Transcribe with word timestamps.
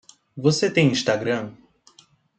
Você 0.35 0.67
tem 0.71 0.87
Instagram? 0.89 1.53